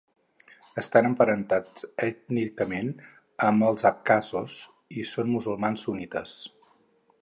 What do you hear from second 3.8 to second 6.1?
abkhazos, i són musulmans